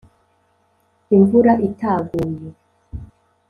Imvura 1.15 1.53
itaguye. 1.67 2.47